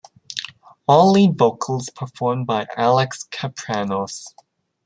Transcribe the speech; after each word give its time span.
All 0.87 1.11
lead 1.11 1.37
vocals 1.37 1.91
performed 1.91 2.47
by 2.47 2.65
Alex 2.75 3.27
Kapranos. 3.29 4.33